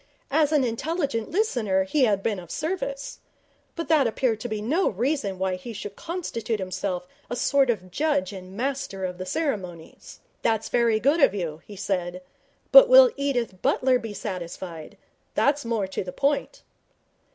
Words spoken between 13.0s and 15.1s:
Edith Butler be satisfied?